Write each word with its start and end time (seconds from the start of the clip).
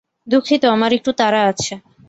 দুঃখিত, 0.27 0.63
আমার 0.65 0.91
একটু 0.93 1.11
তাড়া 1.13 1.41
আছে। 1.47 1.73